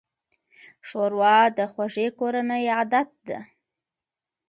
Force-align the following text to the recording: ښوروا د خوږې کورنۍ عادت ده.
ښوروا 0.87 1.37
د 1.57 1.59
خوږې 1.71 2.07
کورنۍ 2.19 2.63
عادت 2.75 3.09
ده. 3.27 3.39